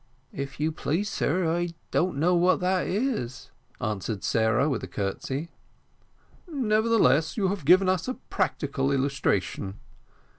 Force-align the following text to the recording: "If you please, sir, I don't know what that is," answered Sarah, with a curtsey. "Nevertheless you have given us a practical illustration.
"If 0.33 0.59
you 0.59 0.71
please, 0.71 1.11
sir, 1.11 1.47
I 1.47 1.75
don't 1.91 2.17
know 2.17 2.33
what 2.33 2.59
that 2.61 2.87
is," 2.87 3.51
answered 3.79 4.23
Sarah, 4.23 4.67
with 4.67 4.83
a 4.83 4.87
curtsey. 4.87 5.49
"Nevertheless 6.47 7.37
you 7.37 7.49
have 7.49 7.65
given 7.65 7.87
us 7.87 8.07
a 8.07 8.15
practical 8.15 8.91
illustration. 8.91 9.75